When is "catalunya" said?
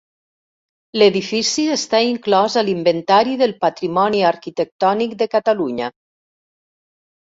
5.39-5.97